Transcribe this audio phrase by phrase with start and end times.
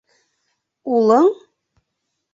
[0.95, 1.31] Улың?!